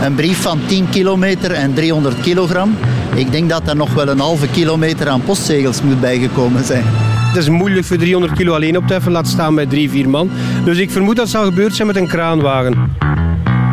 [0.00, 2.76] Een brief van 10 kilometer en 300 kilogram.
[3.14, 6.84] Ik denk dat er nog wel een halve kilometer aan postzegels moet bijgekomen zijn.
[6.86, 10.08] Het is moeilijk voor 300 kilo alleen op te heffen, laat staan met drie, vier
[10.08, 10.30] man.
[10.64, 12.96] Dus ik vermoed dat het zal gebeurd zijn met een kraanwagen.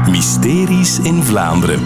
[0.09, 1.79] Mysteries in Vlaanderen.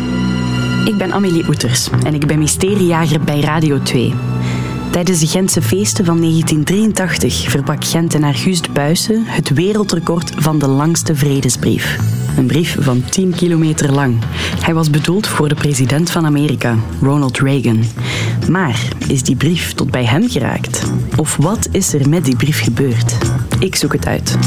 [0.85, 4.13] Ik ben Amélie Oeters en ik ben mysteriejager bij Radio 2.
[4.91, 11.15] Tijdens de Gentse feesten van 1983 verbrak Gentenaar Gust Buijsen het wereldrecord van de langste
[11.15, 11.97] vredesbrief.
[12.37, 14.17] Een brief van 10 kilometer lang.
[14.63, 17.83] Hij was bedoeld voor de president van Amerika, Ronald Reagan.
[18.49, 20.83] Maar is die brief tot bij hem geraakt?
[21.15, 23.17] Of wat is er met die brief gebeurd?
[23.59, 24.37] Ik zoek het uit.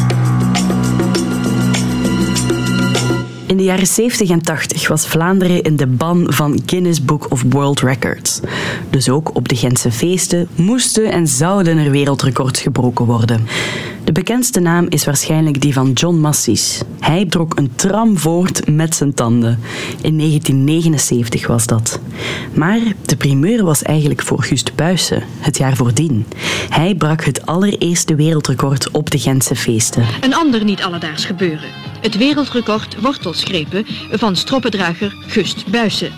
[3.46, 7.42] In de jaren 70 en 80 was Vlaanderen in de ban van Guinness Book of
[7.48, 8.40] World Records.
[8.90, 13.46] Dus ook op de Gentse feesten moesten en zouden er wereldrecords gebroken worden.
[14.04, 16.82] De bekendste naam is waarschijnlijk die van John Massis.
[17.00, 19.60] Hij trok een tram voort met zijn tanden.
[20.00, 22.00] In 1979 was dat.
[22.54, 26.26] Maar de primeur was eigenlijk voor Gust Buijsen, het jaar voordien.
[26.68, 30.04] Hij brak het allereerste wereldrecord op de Gentse feesten.
[30.20, 31.68] Een ander niet alledaags gebeuren.
[32.00, 36.12] Het wereldrecord wortelschrepen van stroppendrager Gust Buijsen.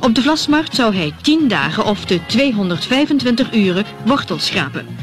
[0.00, 4.99] Op de Vlasmarkt zou hij 10 dagen of de 225 uren wortels schrapen.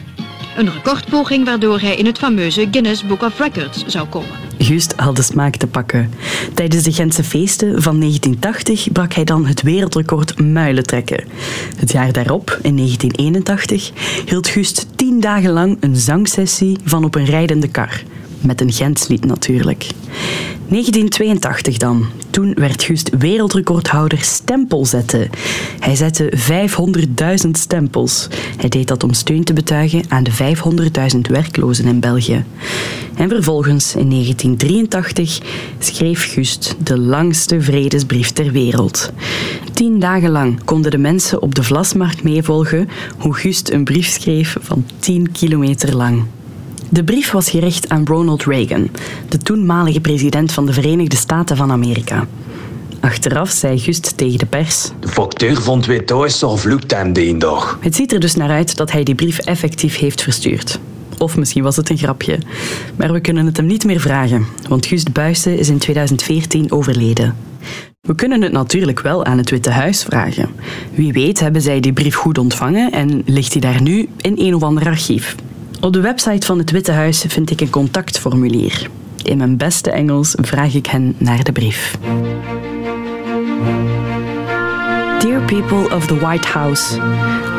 [0.58, 4.30] Een recordpoging waardoor hij in het fameuze Guinness Book of Records zou komen.
[4.58, 6.14] Gust had de smaak te pakken.
[6.54, 11.24] Tijdens de Gentse feesten van 1980 brak hij dan het wereldrecord muilen trekken.
[11.76, 13.92] Het jaar daarop, in 1981,
[14.26, 18.04] hield Gust tien dagen lang een zangsessie van op een rijdende kar.
[18.42, 19.88] Met een Gentslied natuurlijk.
[20.68, 22.06] 1982 dan.
[22.38, 25.30] Toen werd Gust wereldrecordhouder stempel zetten.
[25.80, 26.34] Hij zette
[27.46, 28.28] 500.000 stempels.
[28.58, 30.32] Hij deed dat om steun te betuigen aan de
[31.16, 32.46] 500.000 werklozen in België.
[33.16, 35.40] En vervolgens, in 1983,
[35.80, 39.12] schreef Gust de langste vredesbrief ter wereld.
[39.74, 44.58] Tien dagen lang konden de mensen op de Vlasmarkt meevolgen hoe Gust een brief schreef
[44.60, 46.24] van 10 kilometer lang.
[46.90, 48.90] De brief was gericht aan Ronald Reagan,
[49.30, 52.28] de toenmalige president van de Verenigde Staten van Amerika.
[53.00, 54.92] Achteraf zei Gust tegen de pers...
[55.00, 57.78] De factuur van 2000 vloekt hem die dag.
[57.82, 60.80] Het ziet er dus naar uit dat hij die brief effectief heeft verstuurd.
[61.18, 62.40] Of misschien was het een grapje.
[62.96, 67.36] Maar we kunnen het hem niet meer vragen, want Gust Buijsen is in 2014 overleden.
[68.02, 70.50] We kunnen het natuurlijk wel aan het Witte Huis vragen.
[70.94, 74.56] Wie weet hebben zij die brief goed ontvangen en ligt hij daar nu in een
[74.56, 75.36] of ander archief.
[75.80, 78.90] Op de website van het Witte Huis vind ik een contactformulier.
[79.24, 81.98] In mijn beste Engels vraag ik hen naar de brief.
[85.20, 86.96] Dear people of the White House,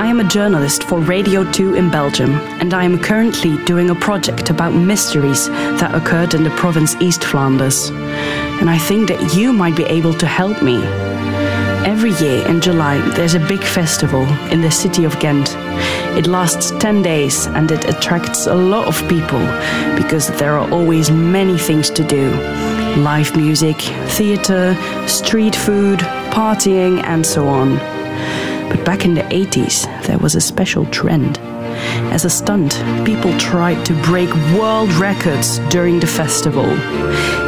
[0.01, 3.95] I am a journalist for Radio 2 in Belgium, and I am currently doing a
[3.95, 7.91] project about mysteries that occurred in the province East Flanders.
[8.61, 10.79] And I think that you might be able to help me.
[11.89, 15.57] Every year in July, there's a big festival in the city of Ghent.
[16.19, 19.41] It lasts 10 days and it attracts a lot of people
[19.97, 22.31] because there are always many things to do
[23.01, 23.77] live music,
[24.19, 24.77] theatre,
[25.07, 26.01] street food,
[26.31, 27.77] partying, and so on.
[28.69, 31.41] But back in the 80s, there was a special trend.
[32.13, 36.67] As a stunt, people tried to break world records during the festival.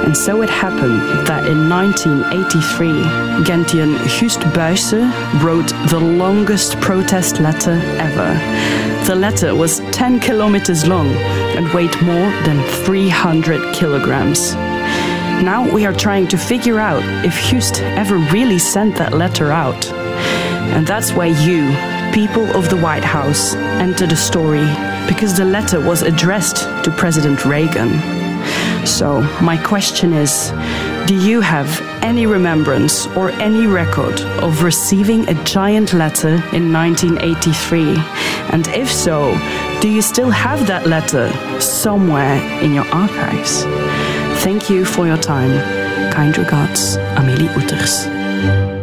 [0.04, 3.94] And so it happened that in 1983, Gentian
[4.52, 5.10] Buijsen
[5.42, 8.34] wrote the longest protest letter ever.
[9.06, 11.08] The letter was 10 kilometers long
[11.56, 14.54] and weighed more than 300 kilograms.
[15.42, 19.90] Now we are trying to figure out if Gust ever really sent that letter out.
[20.74, 21.70] And that's why you,
[22.12, 24.66] people of the White House, enter the story
[25.08, 27.90] because the letter was addressed to President Reagan.
[28.86, 30.52] So, my question is
[31.06, 31.68] Do you have
[32.02, 37.96] any remembrance or any record of receiving a giant letter in 1983?
[38.52, 39.36] And if so,
[39.80, 43.64] do you still have that letter somewhere in your archives?
[44.42, 45.52] Thank you for your time.
[46.12, 48.79] Kind regards, Amelie Oeters.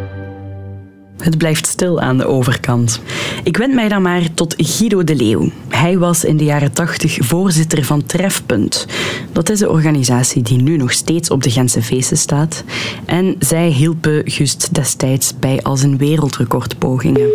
[1.18, 3.02] Het blijft stil aan de overkant.
[3.42, 5.50] Ik wend mij dan maar tot Guido de Leeuw.
[5.68, 8.86] Hij was in de jaren 80 voorzitter van Trefpunt.
[9.32, 12.64] Dat is een organisatie die nu nog steeds op de Gentse feesten staat.
[13.04, 17.30] En zij hielpen Gust destijds bij al zijn wereldrecordpogingen.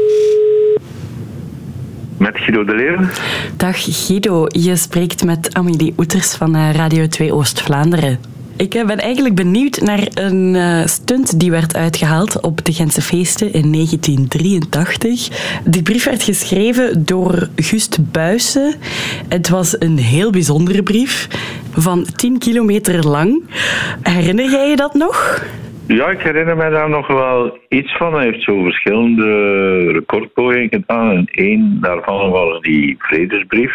[2.18, 2.97] Met Guido de Leeuw.
[3.57, 8.19] Dag Guido, je spreekt met Amélie Oeters van eh, Radio 2 Oost-Vlaanderen.
[8.56, 13.02] Ik eh, ben eigenlijk benieuwd naar een eh, stunt die werd uitgehaald op de Gentse
[13.02, 15.30] feesten in 1983.
[15.64, 18.76] Die brief werd geschreven door Gust Buijsen.
[19.28, 21.28] Het was een heel bijzondere brief
[21.72, 23.44] van 10 kilometer lang.
[24.02, 25.44] Herinner jij je dat nog?
[25.88, 28.13] Ja, ik herinner mij daar nog wel iets van.
[28.13, 31.09] Hij heeft zo verschillende recordpogingen gedaan.
[31.09, 33.71] En één daarvan was die vredesbrief.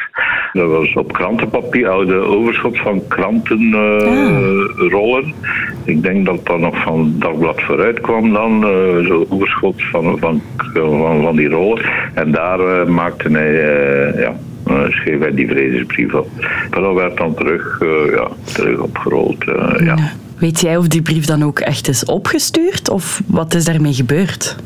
[0.53, 5.33] Dat was op krantenpapier, oude overschot van krantenrollen.
[5.85, 8.65] Ik denk dat dat nog van Dagblad vooruit kwam dan.
[8.65, 10.43] eh, Zo'n overschot van, van,
[10.75, 11.85] van, van die rollen.
[12.15, 14.35] En daar eh, maakte hij, eh, ja,
[14.89, 16.29] schreef hij die vredesbrief op.
[16.71, 17.79] Maar dat werd dan terug,
[18.15, 19.45] ja, terug opgerold.
[19.85, 19.97] ja.
[20.39, 24.57] Weet jij of die brief dan ook echt is opgestuurd of wat is daarmee gebeurd?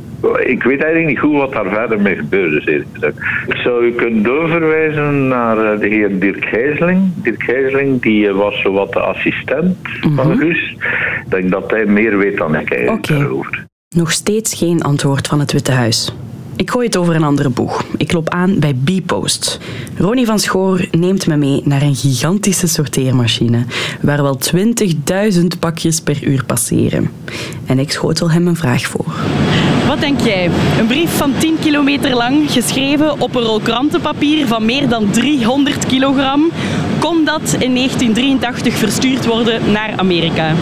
[0.45, 2.67] Ik weet eigenlijk niet goed wat daar verder mee gebeurd is.
[2.67, 3.45] eerlijk.
[3.47, 7.13] Ik zou u kunnen doorverwijzen naar eh, de heer Dirk Gijzeling.
[7.15, 9.77] Dirk Gijzeling die eh, was zowat de assistent
[10.15, 10.71] van Guus.
[11.25, 13.19] Ik denk dat hij meer weet dan ik eigenlijk Oké.
[13.19, 13.65] daarover.
[13.97, 16.13] Nog steeds geen antwoord van het Witte Huis.
[16.63, 17.85] Ik gooi het over een andere boeg.
[17.97, 19.59] Ik loop aan bij B-Post.
[19.97, 23.65] Ronnie van Schoor neemt me mee naar een gigantische sorteermachine,
[24.01, 27.11] waar wel 20.000 pakjes per uur passeren.
[27.67, 29.15] En ik schotel hem een vraag voor.
[29.87, 30.51] Wat denk jij?
[30.79, 35.87] Een brief van 10 kilometer lang, geschreven op een rol krantenpapier van meer dan 300
[35.87, 36.51] kilogram.
[36.99, 40.55] Kon dat in 1983 verstuurd worden naar Amerika?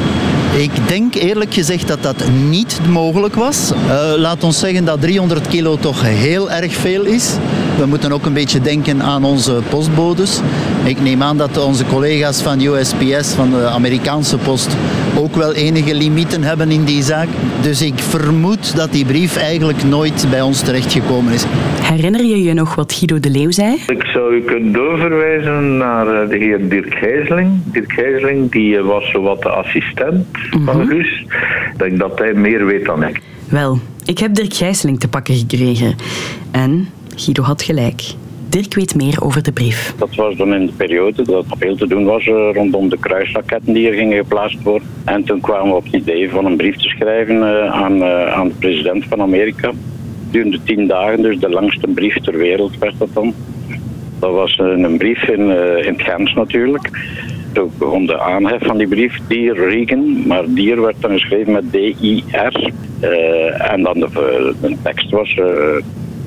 [0.57, 3.71] Ik denk eerlijk gezegd dat dat niet mogelijk was.
[3.71, 7.37] Eh, laat ons zeggen dat 300 kilo toch heel erg veel is.
[7.81, 10.41] We moeten ook een beetje denken aan onze postbodes.
[10.85, 14.77] Ik neem aan dat onze collega's van USPS, van de Amerikaanse post,
[15.19, 17.29] ook wel enige limieten hebben in die zaak.
[17.63, 21.45] Dus ik vermoed dat die brief eigenlijk nooit bij ons terechtgekomen is.
[21.83, 23.77] Herinner je je nog wat Guido de Leeuw zei?
[23.87, 27.61] Ik zou u kunnen doorverwijzen naar eh, de heer Dirk Gijzeling.
[27.65, 30.27] Dirk Gijzeling die eh, was zowat de assistent
[30.65, 31.21] van Guus.
[31.73, 33.21] Ik denk dat hij meer weet dan ik.
[33.49, 35.95] Wel, ik heb Dirk Gijsseling te pakken gekregen.
[36.51, 36.89] En
[37.21, 38.03] Guido had gelijk.
[38.49, 39.95] Dirk weet meer over de brief.
[39.99, 43.73] Dat was dan in de periode dat veel te doen was eh, rondom de kruisraketten
[43.73, 44.89] die er gingen geplaatst worden.
[45.05, 48.33] En toen kwamen we op het idee van een brief te schrijven eh, aan, eh,
[48.33, 49.73] aan de president van Amerika.
[50.31, 53.35] Duurde tien dagen, dus de langste brief ter wereld werd dat dan.
[54.19, 55.51] Dat was een brief in,
[55.85, 56.91] in het Gens natuurlijk.
[57.53, 61.71] Toen begon de aanhef van die brief, Dear Reagan, maar Dier werd dan geschreven met
[61.71, 62.73] D-I-R.
[63.59, 65.35] En dan de, de tekst was,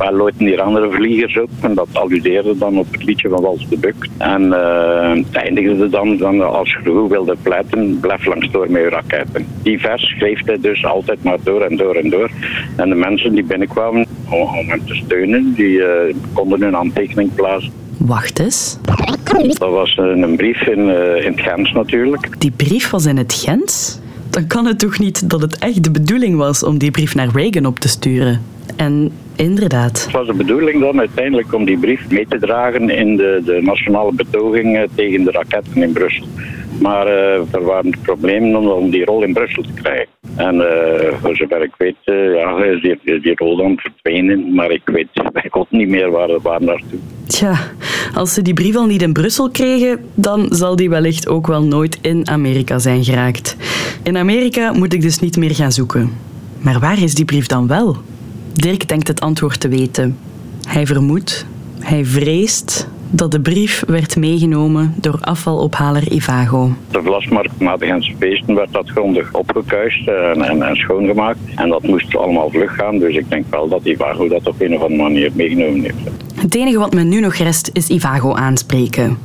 [0.03, 1.49] waar looten die andere vliegers op?
[1.61, 4.09] En dat alludeerde dan op het liedje van Wals de Buk.
[4.17, 8.89] En eh, eindigde dan, dan, als je goed wilde pleiten, blijf langs door met je
[8.89, 9.45] raketten.
[9.61, 12.29] Die vers schreef hij dus altijd maar door en door en door.
[12.75, 17.35] En de mensen die binnenkwamen om, om hem te steunen, die eh, konden hun handtekening
[17.35, 17.71] plaatsen.
[17.97, 18.77] Wacht eens.
[19.57, 22.29] Dat was een brief in, eh, in het Gens natuurlijk.
[22.37, 23.99] Die brief was in het Gens?
[24.29, 27.27] Dan kan het toch niet dat het echt de bedoeling was om die brief naar
[27.33, 28.41] Reagan op te sturen?
[28.75, 30.03] En inderdaad.
[30.03, 33.61] Het was de bedoeling dan uiteindelijk om die brief mee te dragen in de, de
[33.61, 36.25] nationale betoging eh, tegen de raketten in Brussel.
[36.79, 40.07] Maar eh, er waren problemen om, om die rol in Brussel te krijgen.
[40.35, 44.53] En eh, voor zover ik weet, ja, is die, is die rol dan verdwenen.
[44.53, 46.99] Maar ik weet bij God niet meer waar, waar naartoe.
[47.27, 47.57] Tja,
[48.13, 51.63] als ze die brief al niet in Brussel kregen, dan zal die wellicht ook wel
[51.63, 53.57] nooit in Amerika zijn geraakt.
[54.03, 56.09] In Amerika moet ik dus niet meer gaan zoeken.
[56.61, 57.97] Maar waar is die brief dan wel?
[58.53, 60.17] Dirk denkt het antwoord te weten.
[60.67, 61.45] Hij vermoedt,
[61.79, 66.71] hij vreest dat de brief werd meegenomen door afvalophaler Ivago.
[66.91, 71.39] De vlasmarkt na de Gentse feesten werd dat grondig opgekuist en, en, en, schoongemaakt.
[71.55, 74.75] En dat moest allemaal vlug gaan, dus ik denk wel dat Ivago dat op een
[74.75, 75.95] of andere manier meegenomen heeft.
[76.35, 79.17] Het enige wat me nu nog rest is Ivago aanspreken.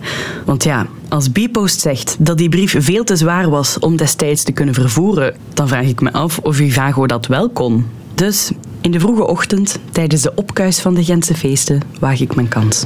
[0.44, 4.52] Want ja, als Bpost zegt dat die brief veel te zwaar was om destijds te
[4.52, 7.84] kunnen vervoeren, dan vraag ik me af of Ivago dat wel kon.
[8.18, 12.48] Dus in de vroege ochtend, tijdens de opkuis van de Gentse feesten, waag ik mijn
[12.48, 12.84] kans.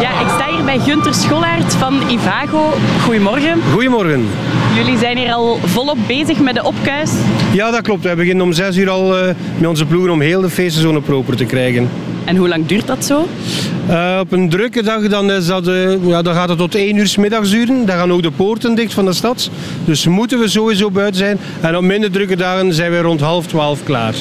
[0.00, 2.72] Ja, ik sta hier bij Gunter Scholaert van Ivago.
[3.04, 3.60] Goedemorgen.
[3.72, 4.26] Goedemorgen.
[4.74, 7.10] Jullie zijn hier al volop bezig met de opkuis.
[7.52, 8.02] Ja, dat klopt.
[8.02, 11.36] We beginnen om zes uur al uh, met onze ploegen om heel de feestenzone proper
[11.36, 11.88] te krijgen.
[12.26, 13.28] En hoe lang duurt dat zo?
[13.90, 16.96] Uh, op een drukke dag dan is dat, uh, ja, dan gaat het tot 1
[16.96, 17.86] uur s middags duren.
[17.86, 19.50] Dan gaan ook de poorten dicht van de stad.
[19.84, 21.38] Dus moeten we sowieso buiten zijn.
[21.60, 24.14] En op minder drukke dagen zijn we rond half twaalf klaar.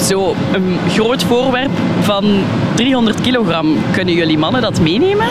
[0.00, 1.70] Zo, een groot voorwerp
[2.00, 2.42] van
[2.74, 3.76] 300 kilogram.
[3.92, 5.26] Kunnen jullie mannen dat meenemen?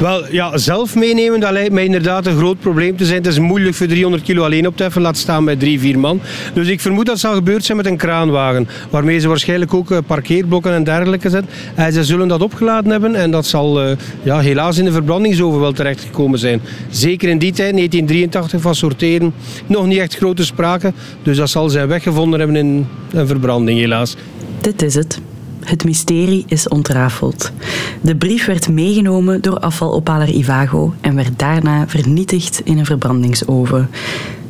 [0.00, 3.18] Wel, ja, zelf meenemen, dat lijkt mij inderdaad een groot probleem te zijn.
[3.18, 5.98] Het is moeilijk voor 300 kilo alleen op te heffen, laat staan bij drie, vier
[5.98, 6.20] man.
[6.54, 10.72] Dus ik vermoed dat zal gebeurd zijn met een kraanwagen, waarmee ze waarschijnlijk ook parkeerblokken
[10.72, 11.50] en dergelijke zetten.
[11.74, 13.90] En ze zullen dat opgeladen hebben en dat zal uh,
[14.22, 16.60] ja, helaas in de verbrandingsoven wel terechtgekomen zijn.
[16.90, 19.34] Zeker in die tijd, 1983, van sorteren,
[19.66, 20.92] nog niet echt grote sprake.
[21.22, 24.16] Dus dat zal zijn weggevonden hebben in een verbranding, helaas.
[24.60, 25.20] Dit is het.
[25.66, 27.52] Het mysterie is ontrafeld.
[28.00, 33.90] De brief werd meegenomen door afvalophaler Ivago en werd daarna vernietigd in een verbrandingsoven.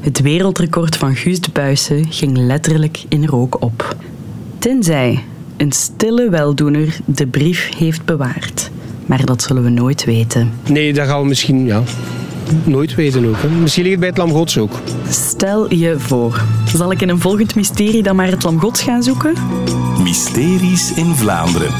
[0.01, 3.97] Het wereldrecord van Guus de Buijsen ging letterlijk in rook op.
[4.59, 5.25] Tenzij
[5.57, 8.71] een stille weldoener de brief heeft bewaard.
[9.07, 10.53] Maar dat zullen we nooit weten.
[10.69, 11.83] Nee, dat gaan we misschien ja,
[12.65, 13.37] nooit weten ook.
[13.43, 13.49] Hè.
[13.49, 14.81] Misschien ligt het bij het Lam Gods ook.
[15.09, 16.45] Stel je voor.
[16.75, 19.33] Zal ik in een volgend mysterie dan maar het Lam Gods gaan zoeken?
[20.03, 21.73] Mysteries in Vlaanderen.